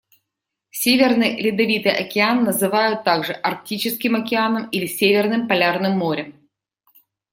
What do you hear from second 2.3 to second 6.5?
называют также Арктическим Океаном или Северным Полярным Морем.